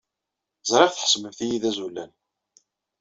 Ẓriɣ 0.69 0.91
tḥesbemt-iyi 0.91 1.57
d 1.61 1.63
azulal. 1.69 2.11